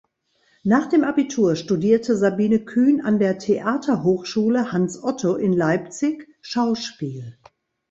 Nach 0.63 0.87
dem 0.87 1.03
Abitur 1.03 1.55
studierte 1.55 2.17
Sabine 2.17 2.65
Kühn 2.65 3.01
an 3.01 3.19
der 3.19 3.37
Theaterhochschule 3.37 4.71
„Hans 4.71 5.03
Otto“ 5.03 5.35
in 5.35 5.53
Leipzig 5.53 6.27
Schauspiel. 6.41 7.37